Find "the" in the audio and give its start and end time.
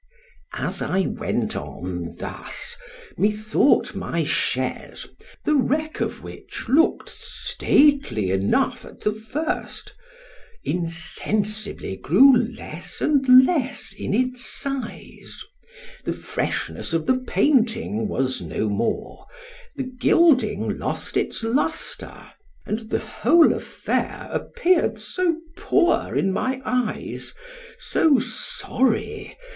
5.45-5.53, 9.01-9.13, 16.03-16.13, 17.05-17.19, 22.89-22.97